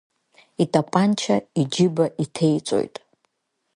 Итапанча 0.63 1.35
иџьыба 1.61 2.05
иҭеиҵоит. 2.23 2.95